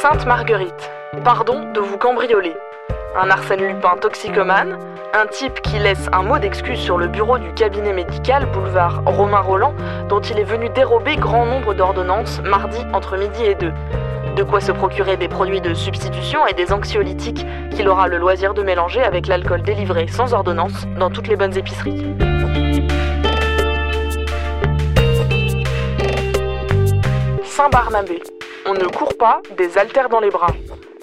[0.00, 0.90] Sainte Marguerite,
[1.24, 2.54] pardon de vous cambrioler.
[3.14, 4.78] Un Arsène Lupin toxicomane,
[5.12, 9.40] un type qui laisse un mot d'excuse sur le bureau du cabinet médical boulevard Romain
[9.40, 9.74] Roland,
[10.08, 13.74] dont il est venu dérober grand nombre d'ordonnances mardi entre midi et deux.
[14.36, 18.54] De quoi se procurer des produits de substitution et des anxiolytiques qu'il aura le loisir
[18.54, 22.06] de mélanger avec l'alcool délivré sans ordonnance dans toutes les bonnes épiceries.
[27.44, 28.22] Saint-Barnabé.
[28.66, 30.52] On ne court pas des haltères dans les bras.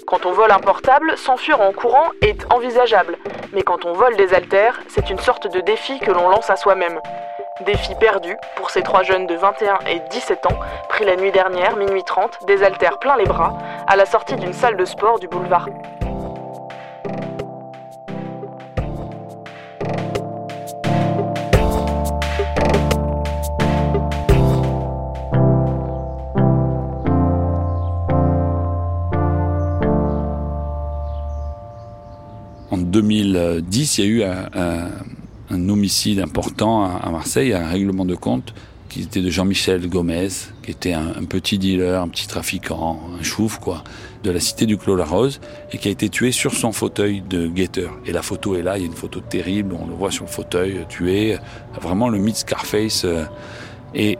[0.06, 3.18] Quand on vole un portable, s'enfuir en courant est envisageable.
[3.52, 6.56] Mais quand on vole des haltères, c'est une sorte de défi que l'on lance à
[6.56, 7.00] soi-même.
[7.66, 11.76] Défi perdu pour ces trois jeunes de 21 et 17 ans, pris la nuit dernière,
[11.76, 15.26] minuit 30, des haltères plein les bras, à la sortie d'une salle de sport du
[15.26, 15.66] boulevard.
[32.78, 34.22] En 2010, il y a eu
[35.50, 38.54] un, homicide important à, Marseille, un règlement de compte
[38.88, 40.28] qui était de Jean-Michel Gomez,
[40.62, 43.82] qui était un, petit dealer, un petit trafiquant, un chouf, quoi,
[44.22, 45.40] de la cité du Clos-la-Rose,
[45.72, 47.98] et qui a été tué sur son fauteuil de guetteur.
[48.06, 50.24] Et la photo est là, il y a une photo terrible, on le voit sur
[50.24, 51.36] le fauteuil, euh, tué,
[51.82, 53.04] vraiment le mythe Scarface.
[53.04, 53.24] euh,
[53.92, 54.18] et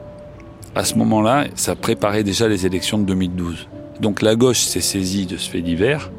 [0.75, 3.69] à ce moment-là, ça préparait déjà les élections de 2012.
[4.01, 6.11] Donc la gauche s'est saisie de ce fait divers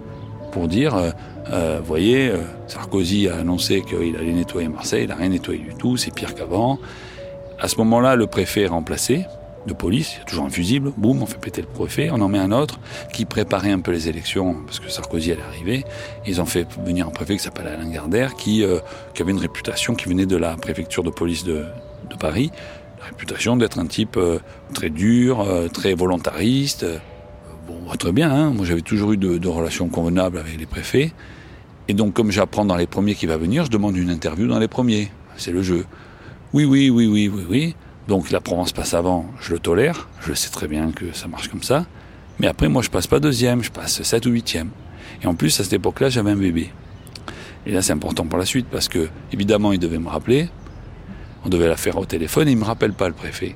[0.50, 1.11] pour dire, euh,
[1.50, 5.61] euh, vous voyez, euh, Sarkozy a annoncé qu'il allait nettoyer Marseille, il n'a rien nettoyé
[5.61, 6.78] du tout, c'est pire qu'avant.
[7.59, 9.27] À ce moment-là, le préfet est remplacé
[9.66, 12.21] de police, il y a toujours un fusible, boum, on fait péter le préfet, on
[12.21, 12.81] en met un autre
[13.12, 15.84] qui préparait un peu les élections parce que Sarkozy allait arriver.
[16.27, 18.78] Ils ont fait venir un préfet qui s'appelle Alain Gardère qui, euh,
[19.12, 21.67] qui avait une réputation qui venait de la préfecture de police de,
[22.09, 22.50] de Paris,
[23.00, 24.38] la réputation d'être un type euh,
[24.72, 26.87] très dur, euh, très volontariste.
[27.70, 28.50] Bon, bah, très bien, hein.
[28.50, 31.12] moi j'avais toujours eu de, de relations convenables avec les préfets.
[31.86, 34.58] Et donc, comme j'apprends dans les premiers qui va venir, je demande une interview dans
[34.58, 35.12] les premiers.
[35.36, 35.86] C'est le jeu.
[36.53, 37.76] Oui, oui, oui, oui, oui, oui.
[38.08, 40.08] Donc la Provence passe avant, je le tolère.
[40.20, 41.86] Je sais très bien que ça marche comme ça.
[42.41, 44.70] Mais après, moi, je passe pas deuxième, je passe sept ou huitième.
[45.22, 46.72] Et en plus, à cette époque-là, j'avais un bébé.
[47.66, 50.48] Et là, c'est important pour la suite parce que, évidemment, il devait me rappeler.
[51.44, 53.54] On devait la faire au téléphone et il me rappelle pas, le préfet.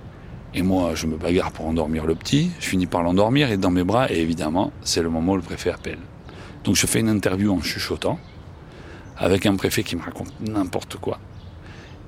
[0.55, 2.51] Et moi, je me bagarre pour endormir le petit.
[2.61, 4.11] Je finis par l'endormir et dans mes bras.
[4.11, 5.99] Et évidemment, c'est le moment où le préfet appelle.
[6.65, 8.19] Donc je fais une interview en chuchotant
[9.17, 11.19] avec un préfet qui me raconte n'importe quoi.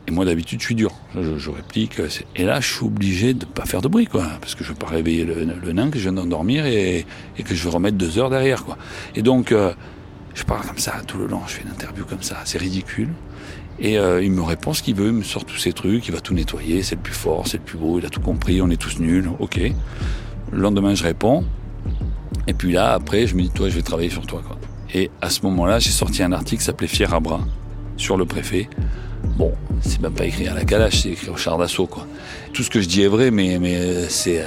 [0.08, 2.00] Et moi d'habitude je suis dur, je, réplique.
[2.36, 4.78] Et là je suis obligé de pas faire de bruit quoi, parce que je veux
[4.78, 7.04] pas réveiller le, nain que je viens d'endormir et,
[7.36, 8.78] et que je vais remettre deux heures derrière quoi.
[9.16, 9.72] Et donc euh,
[10.34, 13.08] je parle comme ça tout le long, je fais une interview comme ça, c'est ridicule.
[13.78, 16.14] Et euh, il me répond ce qu'il veut, il me sort tous ces trucs, il
[16.14, 18.62] va tout nettoyer, c'est le plus fort, c'est le plus beau, il a tout compris,
[18.62, 19.60] on est tous nuls, ok.
[20.52, 21.44] Le lendemain je réponds,
[22.46, 24.42] et puis là, après, je me dis, toi, je vais travailler sur toi.
[24.46, 24.56] Quoi.
[24.94, 27.40] Et à ce moment-là, j'ai sorti un article qui s'appelait Fier à bras
[27.96, 28.68] sur le préfet.
[29.36, 31.86] Bon, c'est même pas écrit à la calache, c'est écrit au char d'assaut.
[31.86, 32.06] Quoi.
[32.52, 34.46] Tout ce que je dis est vrai, mais, mais c'est, euh,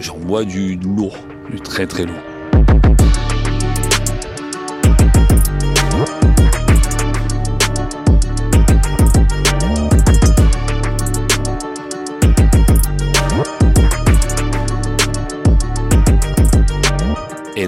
[0.00, 1.16] j'en bois du, du lourd,
[1.50, 2.16] du très très lourd.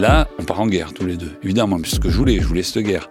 [0.00, 1.32] Là, on part en guerre tous les deux.
[1.42, 3.08] Évidemment, mais c'est ce que je voulais, je voulais cette guerre.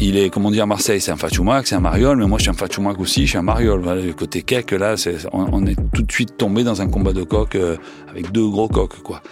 [0.00, 2.42] Il est, comment dire, à Marseille, c'est un Fatchoumac, c'est un Mariol, mais moi je
[2.42, 3.82] suis un Fatchoumac aussi, je suis un Mariol.
[3.82, 4.94] Le côté kek, là,
[5.32, 7.76] on, est tout de suite tombé dans un combat de coq euh,
[8.08, 9.22] avec deux gros coqs, quoi.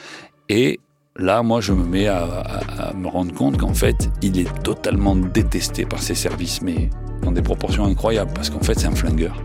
[0.49, 0.81] Et
[1.17, 5.85] là, moi, je me mets à, me rendre compte qu'en fait, il est totalement détesté
[5.87, 6.91] par ses services, mais
[7.23, 9.43] dans des proportions incroyables, parce qu'en fait, c'est un flingueur.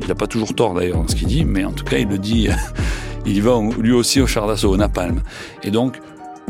[0.00, 2.08] Il n'a pas toujours tort d'ailleurs dans ce qu'il dit, mais en tout cas, il
[2.08, 2.48] le dit,
[3.26, 5.22] il va lui aussi au char d'assaut, au napalm.
[5.62, 6.00] Et donc,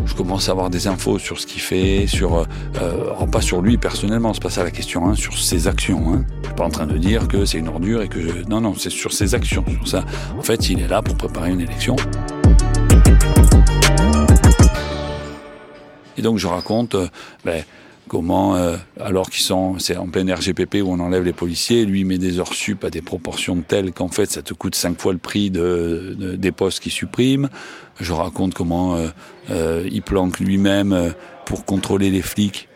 [0.04, 2.44] je commence à avoir des infos sur ce qu'il fait, sur euh,
[2.76, 6.12] alors pas sur lui personnellement, c'est pas ça la question, hein, sur ses actions.
[6.12, 6.24] Hein.
[6.42, 8.48] Je suis pas en train de dire que c'est une ordure et que je...
[8.48, 10.04] non non, c'est sur ses actions, sur ça.
[10.38, 11.96] En fait, il est là pour préparer une élection.
[16.18, 17.08] Et donc je raconte, euh,
[17.44, 17.62] ben,
[18.08, 22.04] Comment, euh, alors qu'ils sont, c'est en plein RGPP où on enlève les policiers, lui
[22.04, 25.12] met des heures sup à des proportions telles qu'en fait ça te coûte cinq fois
[25.12, 27.48] le prix de, des postes qu'il supprime.
[27.98, 29.08] Je raconte comment euh,
[29.50, 31.14] euh, il planque lui-même
[31.46, 32.68] pour contrôler les flics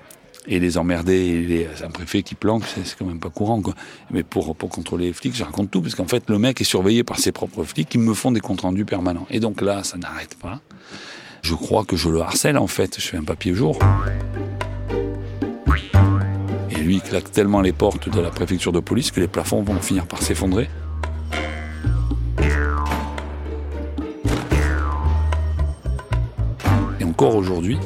[0.49, 1.15] et les emmerder.
[1.15, 3.75] Et les, un préfet qui planque, c'est quand même pas courant, quoi.
[4.11, 6.65] Mais pour, pour contrôler les flics, je raconte tout, parce qu'en fait, le mec est
[6.65, 9.27] surveillé par ses propres flics qui me font des comptes rendus permanents.
[9.31, 10.61] Et donc là, ça n'arrête pas.
[11.43, 13.01] Je crois que je le harcèle, en fait.
[13.01, 13.79] Je fais un papier jour.
[16.91, 20.09] Lui, claque tellement les portes de la préfecture de police que les plafonds vont finir
[20.09, 20.69] par s'effondrer.
[26.99, 27.79] Et encore aujourd'hui,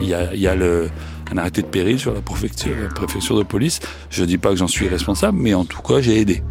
[0.00, 3.80] il y a, un arrêté de péril sur la préfecture, de police.
[4.08, 6.42] Je ne dis pas que j'en suis responsable, mais en tout cas, j'ai aidé.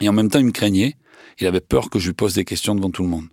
[0.00, 0.96] Et en même temps, il me craignait.
[1.38, 3.26] Il avait peur que je lui pose des questions devant tout le monde.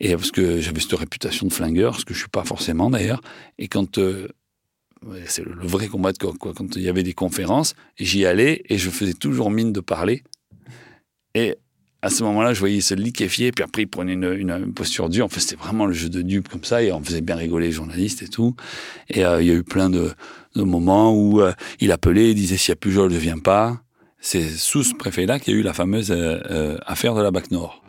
[0.00, 3.20] Et parce que j'avais cette réputation de flingueur, ce que je suis pas forcément d'ailleurs.
[3.58, 4.28] Et quand euh,
[5.26, 8.78] c'est le vrai combat de quoi, quand il y avait des conférences, j'y allais et
[8.78, 10.22] je faisais toujours mine de parler.
[11.34, 11.56] Et
[12.02, 15.26] à ce moment-là, je voyais se liquéfier, puis après il prenait une, une, posture dure.
[15.26, 17.72] Enfin, c'était vraiment le jeu de dupe comme ça, et on faisait bien rigoler les
[17.72, 18.56] journalistes et tout.
[19.08, 20.12] Et euh, il y a eu plein de,
[20.56, 23.82] moments où euh, il appelait, il disait s'il n'y a plus je ne viens pas.
[24.20, 27.50] C'est sous ce préfet-là qu'il y a eu la fameuse euh, affaire de la BAC
[27.50, 27.82] Nord.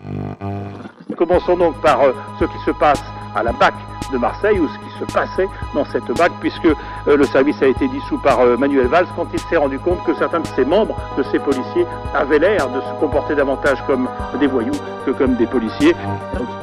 [1.18, 2.00] Commençons donc par
[2.40, 3.02] ce qui se passe
[3.36, 3.74] à la BAC
[4.12, 7.68] de Marseille ou ce qui se passait dans cette BAC puisque euh, le service a
[7.68, 10.66] été dissous par euh, Manuel Valls quand il s'est rendu compte que certains de ses
[10.66, 14.72] membres, de ses policiers, avaient l'air de se comporter davantage comme des voyous
[15.06, 15.96] que comme des policiers.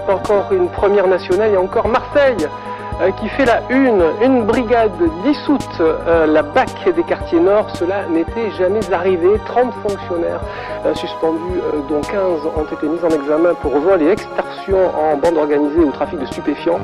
[0.08, 2.67] Encore une première nationale et encore Marseille euh,
[3.20, 4.92] qui fait la une, une brigade
[5.24, 9.28] dissoute, la BAC des quartiers nord, cela n'était jamais arrivé.
[9.46, 10.40] 30 fonctionnaires
[10.94, 12.12] suspendus, dont 15
[12.56, 16.26] ont été mis en examen pour vol et extorsion en bande organisée ou trafic de
[16.26, 16.80] stupéfiants.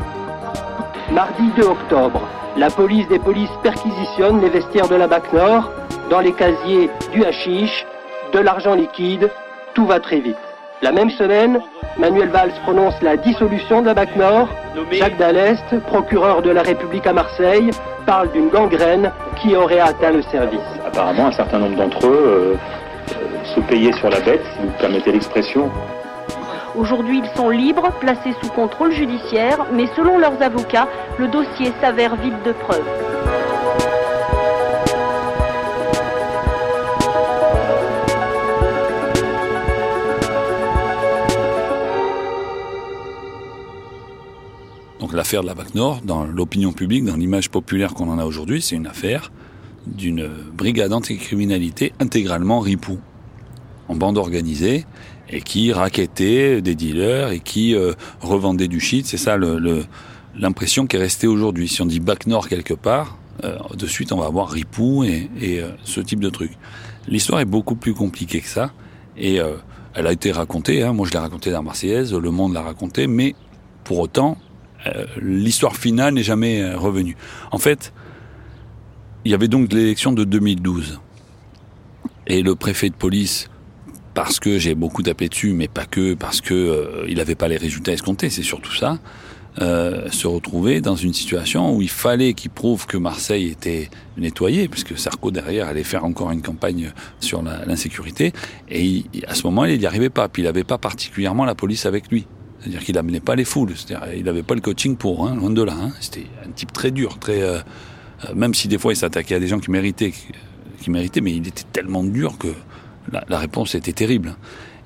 [1.12, 2.20] Mardi 2 octobre,
[2.56, 5.70] la police des polices perquisitionne les vestiaires de la BAC Nord,
[6.10, 7.86] dans les casiers du hashish,
[8.32, 9.30] de l'argent liquide,
[9.74, 10.53] tout va très vite.
[10.82, 11.60] La même semaine,
[11.96, 14.48] Manuel Valls prononce la dissolution de la BAC Nord.
[14.90, 17.70] Jacques Dallest, procureur de la République à Marseille,
[18.06, 20.60] parle d'une gangrène qui aurait atteint le service.
[20.86, 22.54] Apparemment, un certain nombre d'entre eux euh,
[23.12, 25.70] euh, se payaient sur la bête, si vous permettez l'expression.
[26.76, 30.88] Aujourd'hui, ils sont libres, placés sous contrôle judiciaire, mais selon leurs avocats,
[31.18, 32.82] le dossier s'avère vide de preuves.
[45.24, 48.60] L'affaire de la BAC Nord, dans l'opinion publique, dans l'image populaire qu'on en a aujourd'hui,
[48.60, 49.32] c'est une affaire
[49.86, 52.98] d'une brigade anticriminalité intégralement ripou,
[53.88, 54.84] en bande organisée,
[55.30, 59.06] et qui rackettait des dealers et qui euh, revendait du shit.
[59.06, 59.38] C'est ça
[60.36, 61.68] l'impression qui est restée aujourd'hui.
[61.68, 65.30] Si on dit bac nord quelque part, euh, de suite on va avoir ripou et,
[65.42, 66.52] euh, ce type de truc.
[67.08, 68.72] L'histoire est beaucoup plus compliquée que ça
[69.16, 69.38] et
[69.94, 70.82] elle a été racontée.
[70.82, 70.92] Hein.
[70.92, 73.34] Moi je l'ai racontée dans la Marseillaise, Le Monde l'a racontée, mais
[73.84, 74.36] pour autant
[75.20, 77.16] l'histoire finale n'est jamais revenue.
[77.50, 77.92] En fait,
[79.24, 81.00] il y avait donc l'élection de 2012
[82.26, 83.48] et le préfet de police
[84.14, 87.48] parce que j'ai beaucoup tapé dessus, mais pas que, parce que euh, il n'avait pas
[87.48, 88.98] les résultats escomptés, c'est surtout ça,
[89.60, 94.68] euh, se retrouver dans une situation où il fallait qu'il prouve que Marseille était nettoyé,
[94.68, 98.32] puisque Sarko derrière allait faire encore une campagne sur l'insécurité,
[98.70, 101.84] et à ce moment-là, il n'y arrivait pas, puis il n'avait pas particulièrement la police
[101.84, 102.26] avec lui.
[102.64, 103.74] C'est-à-dire qu'il n'amenait pas les foules,
[104.16, 105.74] il n'avait pas le coaching pour, hein, loin de là.
[105.78, 105.92] Hein.
[106.00, 107.58] C'était un type très dur, très, euh,
[108.34, 110.14] même si des fois il s'attaquait à des gens qui méritaient,
[110.80, 112.48] qui méritaient, mais il était tellement dur que
[113.28, 114.34] la, réponse était terrible.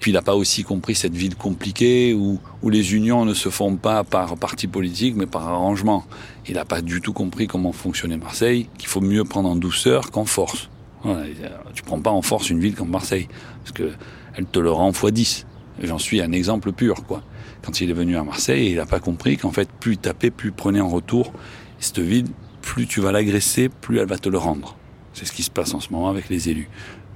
[0.01, 3.49] Puis il n'a pas aussi compris cette ville compliquée où, où les unions ne se
[3.49, 6.05] font pas par parti politique mais par arrangement.
[6.49, 10.11] Il n'a pas du tout compris comment fonctionnait Marseille, qu'il faut mieux prendre en douceur
[10.11, 10.69] qu'en force.
[11.05, 11.27] Voilà,
[11.75, 13.29] tu prends pas en force une ville comme Marseille
[13.63, 13.93] parce que
[14.35, 15.47] elle te le rend fois 10.
[15.85, 17.23] J'en suis un exemple pur quoi.
[17.65, 20.31] Quand il est venu à Marseille, il n'a pas compris qu'en fait plus il tapait,
[20.31, 21.33] plus il prenait en retour.
[21.81, 22.27] cette ville,
[22.63, 24.77] plus tu vas l'agresser, plus elle va te le rendre.
[25.15, 26.69] C'est ce qui se passe en ce moment avec les élus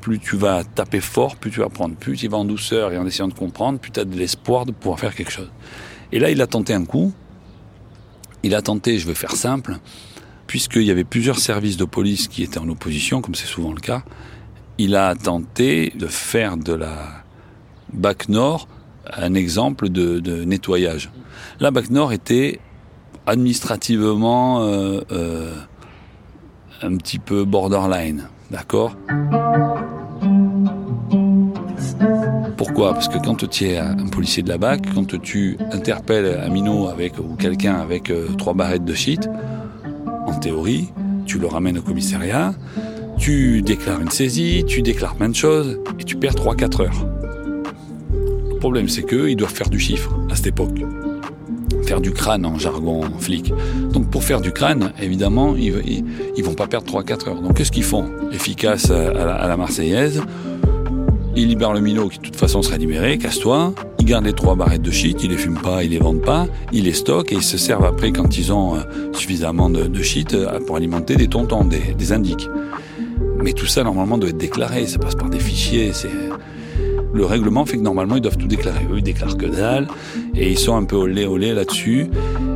[0.02, 2.98] plus tu vas taper fort, plus tu vas prendre, plus tu vas en douceur et
[2.98, 5.50] en essayant de comprendre, plus tu as de l'espoir de pouvoir faire quelque chose.
[6.10, 7.12] Et là, il a tenté un coup.
[8.42, 9.78] Il a tenté, je vais faire simple,
[10.48, 13.80] puisqu'il y avait plusieurs services de police qui étaient en opposition, comme c'est souvent le
[13.80, 14.02] cas,
[14.76, 17.22] il a tenté de faire de la
[17.92, 18.66] BAC Nord
[19.16, 21.10] un exemple de, nettoyage.
[21.60, 22.60] La BAC Nord était
[23.26, 25.54] administrativement euh, euh,
[26.82, 28.96] un petit peu borderline, d'accord?
[32.56, 32.94] Pourquoi?
[32.94, 36.88] Parce que quand tu es un policier de la BAC, quand tu interpelles un minot
[36.88, 39.28] avec, ou quelqu'un avec euh, trois barrettes de shit,
[40.26, 40.92] en théorie,
[41.26, 42.54] tu le ramènes au commissariat,
[43.18, 47.21] tu déclares une saisie, tu déclares plein de choses, et tu perds 3-4 heures.
[48.62, 50.84] Le problème, c'est qu'ils doivent faire du chiffre à cette époque.
[51.84, 53.52] Faire du crâne en jargon flic.
[53.92, 56.04] Donc pour faire du crâne, évidemment, ils,
[56.36, 57.40] ils, vont pas perdre 3-4 heures.
[57.42, 58.08] Donc qu'est-ce qu'ils font?
[58.30, 60.22] Efficace à la, Marseillaise,
[61.34, 63.74] ils libèrent le minot qui de toute façon sera libéré, casse-toi.
[63.98, 66.46] Ils gardent les trois barrettes de shit, ils les fument pas, ils les vendent pas,
[66.72, 70.34] ils les stockent et ils se servent après quand ils ont euh, suffisamment de, shit
[70.34, 72.48] euh, pour alimenter des tontons, des, des indiques.
[73.42, 75.90] Mais tout ça normalement doit être déclaré, ça passe par des fichiers,
[77.12, 78.86] le règlement fait que normalement ils doivent tout déclarer.
[78.90, 79.88] Eux ils déclarent que dalle
[80.34, 82.06] et ils sont un peu au lait au lait là-dessus.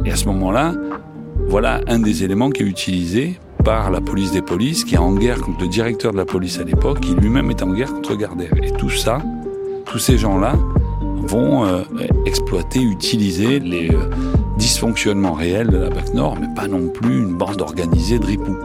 [0.05, 0.75] Et à ce moment-là,
[1.49, 5.13] voilà un des éléments qui est utilisé par la police des polices, qui est en
[5.15, 8.15] guerre contre le directeur de la police à l'époque, qui lui-même est en guerre contre
[8.15, 8.53] Gardère.
[8.63, 9.21] Et tout ça,
[9.87, 10.55] tous ces gens-là
[11.27, 11.83] vont euh,
[12.27, 14.11] exploiter, utiliser les euh,
[14.57, 18.57] dysfonctionnements réels de la BAC Nord, mais pas non plus une bande organisée de ripoux.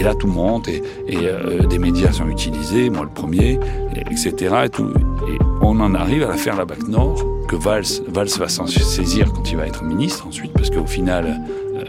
[0.00, 3.60] Et là, tout monte et, euh, des médias sont utilisés, moi le premier,
[3.94, 4.34] etc.
[4.64, 8.48] Et, et on en arrive à la faire la BAC Nord, que Valls, Valls va
[8.48, 11.42] s'en saisir quand il va être ministre ensuite, parce qu'au final,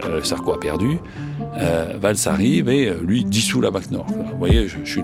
[0.04, 0.98] euh, Sarko a perdu.
[1.56, 4.06] Euh, Valls arrive et euh, lui dissout la BAC Nord.
[4.08, 5.02] Vous voyez, je, suis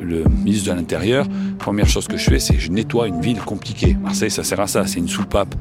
[0.00, 1.26] le, ministre de l'Intérieur.
[1.58, 3.96] Première chose que je fais, c'est je nettoie une ville compliquée.
[4.00, 4.86] Marseille, ça sert à ça.
[4.86, 5.56] C'est une soupape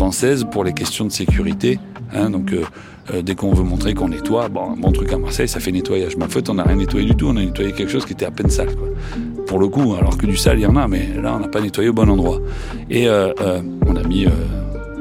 [0.00, 1.78] française pour les questions de sécurité.
[2.14, 5.46] Hein, donc euh, dès qu'on veut montrer qu'on nettoie, bon, un bon truc à Marseille,
[5.46, 6.16] ça fait nettoyage.
[6.16, 7.26] Mais en fait, on n'a rien nettoyé du tout.
[7.26, 8.74] On a nettoyé quelque chose qui était à peine sale.
[8.74, 8.88] Quoi.
[9.46, 11.48] Pour le coup, alors que du sale, il y en a, mais là, on n'a
[11.48, 12.40] pas nettoyé au bon endroit.
[12.88, 14.26] Et euh, euh, on a mis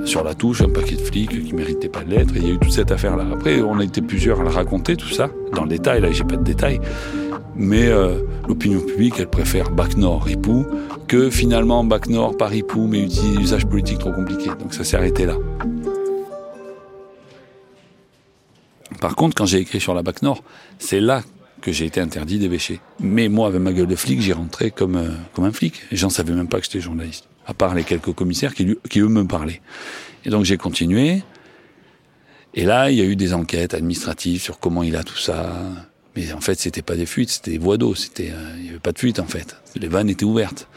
[0.04, 2.34] sur la touche un paquet de flics qui méritaient pas de l'être.
[2.36, 3.24] Il y a eu toute cette affaire-là.
[3.32, 6.02] Après, on a été plusieurs à le raconter, tout ça, dans le détail.
[6.02, 6.82] Là, j'ai pas de détails.
[7.56, 7.88] Mais
[8.50, 10.66] l'opinion publique, elle préfère Bac Nord, Ripoux,
[11.08, 13.08] que finalement Bac Nord, par Ripoux, mais
[13.40, 14.50] usage politique trop compliqué.
[14.60, 15.36] Donc ça s'est arrêté là.
[19.00, 20.44] Par contre, quand j'ai écrit sur la BAC Nord,
[20.78, 21.22] c'est là
[21.62, 22.82] que j'ai été interdit d'évêcher.
[23.00, 25.76] Mais moi, avec ma gueule de flic, j'y rentrais comme, euh, comme un flic.
[25.92, 27.30] Les gens savaient même pas que j'étais journaliste.
[27.46, 29.62] À part les quelques commissaires qui, qui eux me parlaient.
[30.26, 31.24] Et donc j'ai continué.
[32.56, 35.62] Et là, il y a eu des enquêtes administratives sur comment il a tout ça.
[36.16, 37.96] Mais en fait, c'était pas des fuites, c'était des voies d'eau.
[37.96, 39.56] C'était, euh, il y avait pas de fuite en fait.
[39.76, 40.68] Les vannes étaient ouvertes.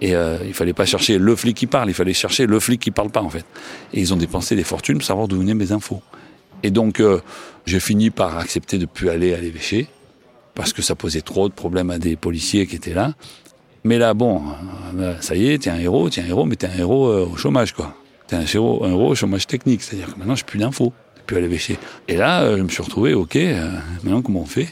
[0.00, 2.80] Et euh, il fallait pas chercher le flic qui parle, il fallait chercher le flic
[2.80, 3.44] qui parle pas en fait.
[3.92, 6.02] Et ils ont dépensé des fortunes pour savoir d'où venaient mes infos.
[6.62, 7.20] Et donc, euh,
[7.66, 9.88] j'ai fini par accepter de plus aller à l'évêché,
[10.54, 13.14] parce que ça posait trop de problèmes à des policiers qui étaient là.
[13.84, 14.42] Mais là, bon,
[14.96, 17.28] euh, ça y est, t'es un héros, t'es un héros, mais t'es un héros euh,
[17.32, 17.94] au chômage, quoi.
[18.26, 20.92] T'es un héros, un héros au chômage technique, c'est-à-dire que maintenant, j'ai plus d'infos,
[21.28, 21.78] plus à l'évêché.
[22.08, 23.36] Et là, je me suis retrouvé, ok,
[24.02, 24.68] maintenant, comment on fait?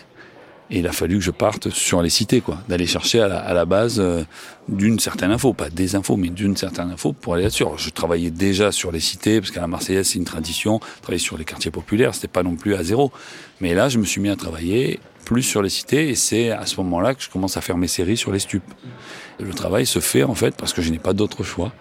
[0.71, 3.65] Et il a fallu que je parte sur les cités, quoi, d'aller chercher à la,
[3.65, 4.25] base euh,
[4.67, 7.65] d'une certaine info, pas des infos, mais d'une certaine info pour aller là-dessus.
[7.77, 11.39] Je travaillais déjà sur les cités, parce qu'à la Marseillaise, c'est une tradition, travailler sur
[11.39, 13.13] les quartiers populaires, c'était pas non plus à zéro.
[13.61, 16.67] Mais là, je me suis mis à travailler plus sur les cités, et c'est à
[16.67, 18.65] ce moment-là que je commence à faire mes séries sur les stupes.
[19.39, 21.73] Le travail se fait, en fait, parce que je n'ai pas d'autre choix.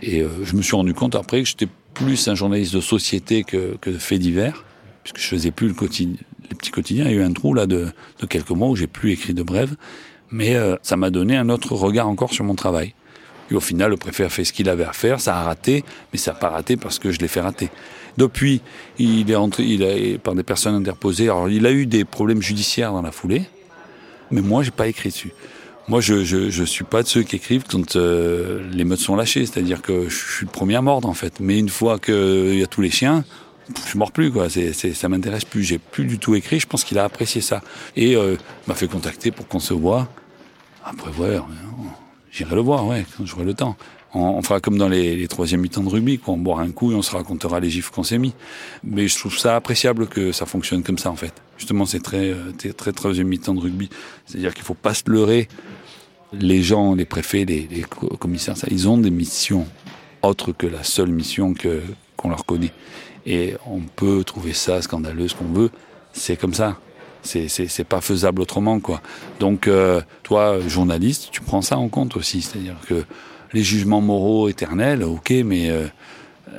[0.00, 1.68] Et euh, je me suis rendu compte après que j'étais
[1.98, 4.64] plus un journaliste de société que, que de faits divers,
[5.02, 6.16] puisque je faisais plus le quotidien,
[6.48, 7.06] les petits quotidiens.
[7.06, 7.88] Il y a eu un trou là de,
[8.20, 9.74] de quelques mois où j'ai plus écrit de brèves,
[10.30, 12.94] mais euh, ça m'a donné un autre regard encore sur mon travail.
[13.50, 15.84] Et au final, le préfet a fait ce qu'il avait à faire, ça a raté,
[16.12, 17.68] mais ça n'a pas raté parce que je l'ai fait rater.
[18.16, 18.60] Depuis,
[18.98, 21.24] il est entré, il a, par des personnes interposées.
[21.24, 23.42] Alors, il a eu des problèmes judiciaires dans la foulée,
[24.30, 25.32] mais moi, j'ai pas écrit dessus.
[25.88, 29.16] Moi, je, je, je suis pas de ceux qui écrivent quand euh, les meutes sont
[29.16, 31.40] lâchées, c'est-à-dire que je suis le premier à mordre en fait.
[31.40, 33.24] Mais une fois qu'il y a tous les chiens,
[33.90, 34.50] je mords plus quoi.
[34.50, 35.62] C'est, c'est, ça m'intéresse plus.
[35.62, 36.60] J'ai plus du tout écrit.
[36.60, 37.62] Je pense qu'il a apprécié ça
[37.96, 40.08] et euh, m'a fait contacter pour qu'on se voit.
[40.84, 41.38] Après ouais,
[42.30, 43.74] j'irai le voir ouais quand j'aurai le temps.
[44.14, 46.34] On, fera comme dans les, les troisième mi-temps de rugby, quoi.
[46.34, 48.32] On boira un coup et on se racontera les gifs qu'on s'est mis.
[48.82, 51.34] Mais je trouve ça appréciable que ça fonctionne comme ça en fait.
[51.58, 52.34] Justement, c'est très
[52.76, 53.90] très, troisième mi-temps de rugby.
[54.24, 55.48] C'est-à-dire qu'il faut pas se leurrer.
[56.32, 57.84] Les gens, les préfets, les, les
[58.18, 59.66] commissaires, ça, ils ont des missions
[60.22, 61.82] autres que la seule mission que
[62.16, 62.72] qu'on leur connaît.
[63.26, 65.70] Et on peut trouver ça scandaleux, ce qu'on veut.
[66.12, 66.78] C'est comme ça.
[67.22, 69.02] C'est pas faisable autrement, quoi.
[69.38, 72.42] Donc, euh, toi, journaliste, tu prends ça en compte aussi.
[72.42, 73.04] C'est-à-dire que
[73.52, 75.86] les jugements moraux éternels, ok, mais euh,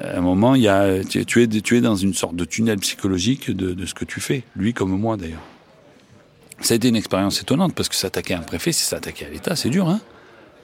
[0.01, 2.79] à un moment, il y a, tu, es, tu es dans une sorte de tunnel
[2.79, 4.43] psychologique de, de ce que tu fais.
[4.55, 5.43] Lui comme moi, d'ailleurs.
[6.62, 9.29] Ça a été une expérience étonnante parce que s'attaquer à un préfet, c'est s'attaquer à
[9.29, 10.01] l'État, c'est dur, hein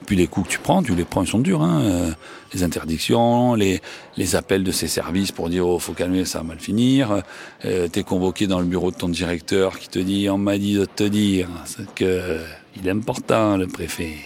[0.04, 1.62] puis les coups que tu prends, tu les prends, ils sont durs.
[1.62, 1.80] Hein.
[1.82, 2.10] Euh,
[2.52, 3.80] les interdictions, les,
[4.16, 7.22] les appels de ces services pour dire oh faut calmer, ça va mal finir.
[7.64, 10.74] Euh, T'es convoqué dans le bureau de ton directeur qui te dit on m'a dit
[10.74, 11.48] de te dire
[11.94, 12.40] que
[12.76, 14.16] il est important le préfet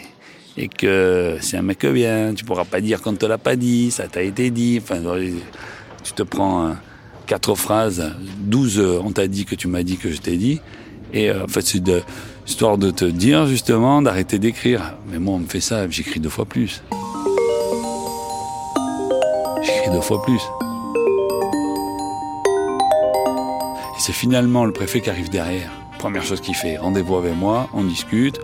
[0.61, 3.91] et que c'est un mec bien, tu pourras pas dire qu'on te l'a pas dit,
[3.91, 4.79] ça t'a été dit.
[4.83, 5.01] Enfin,
[6.05, 6.73] tu te prends euh,
[7.27, 10.61] quatre phrases, douze euh, on t'a dit que tu m'as dit que je t'ai dit.
[11.15, 12.03] Et en fait, c'est de,
[12.47, 14.97] histoire de te dire justement d'arrêter d'écrire.
[15.11, 16.83] Mais moi, on me fait ça, j'écris deux fois plus.
[19.63, 20.43] J'écris deux fois plus.
[23.97, 25.71] Et c'est finalement le préfet qui arrive derrière.
[25.99, 28.39] Première chose qu'il fait, rendez-vous avec moi, on discute.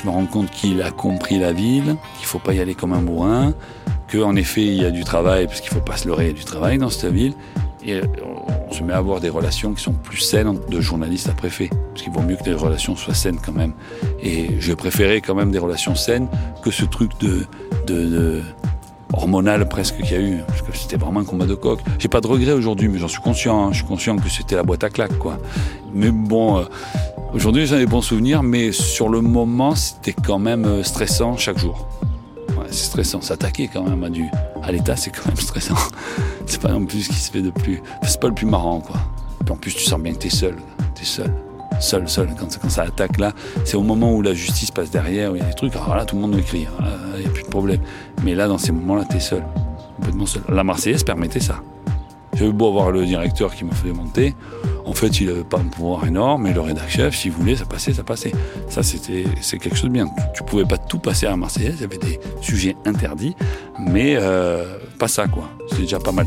[0.00, 2.94] Je me rends compte qu'il a compris la ville, qu'il faut pas y aller comme
[2.94, 3.52] un bourrin,
[4.10, 6.34] qu'en effet il y a du travail, parce qu'il faut pas se leurrer, il y
[6.34, 7.34] a du travail dans cette ville.
[7.84, 8.00] Et
[8.68, 11.70] on se met à avoir des relations qui sont plus saines de journaliste à préfet.
[11.90, 13.72] Parce qu'il vaut mieux que les relations soient saines quand même.
[14.22, 16.28] Et je préférais quand même des relations saines
[16.62, 18.42] que ce truc de,
[19.12, 20.38] hormonal presque qu'il y a eu.
[20.46, 21.80] Parce que c'était vraiment un combat de coq.
[21.98, 23.64] J'ai pas de regrets aujourd'hui, mais j'en suis conscient.
[23.64, 23.68] Hein.
[23.72, 25.38] Je suis conscient que c'était la boîte à claques, quoi.
[25.92, 26.64] Mais bon, euh,
[27.34, 31.58] aujourd'hui j'ai des bons souvenirs, mais sur le moment, c'était quand même euh, stressant chaque
[31.58, 31.86] jour.
[32.68, 33.20] C'est stressant.
[33.20, 34.04] S'attaquer quand même
[34.62, 35.74] à l'État, c'est quand même stressant.
[36.46, 37.82] c'est pas non plus ce qui se fait de plus.
[38.02, 38.96] c'est pas le plus marrant, quoi.
[39.44, 40.56] Puis en plus, tu sens bien que t'es seul.
[40.94, 41.32] T'es seul.
[41.80, 42.28] Seul, seul.
[42.38, 43.32] Quand, quand ça attaque là,
[43.64, 45.96] c'est au moment où la justice passe derrière, où il y a des trucs, alors
[45.96, 46.66] là, tout le monde écrit.
[47.16, 47.80] Il n'y a plus de problème.
[48.22, 49.42] Mais là, dans ces moments-là, t'es seul.
[49.96, 50.42] Complètement seul.
[50.48, 51.60] La Marseillaise permettait ça.
[52.34, 54.34] J'avais beau avoir le directeur qui m'a fait monter.
[54.84, 57.64] En fait, il n'avait pas un pouvoir énorme, mais le rédacteur chef, s'il voulait, ça
[57.64, 58.32] passait, ça passait.
[58.68, 59.24] Ça, c'était,
[59.58, 60.08] quelque chose de bien.
[60.34, 63.36] Tu, ne pouvais pas tout passer à la Marseillaise, il y avait des sujets interdits,
[63.78, 65.50] mais euh, pas ça, quoi.
[65.70, 66.26] C'est déjà pas mal.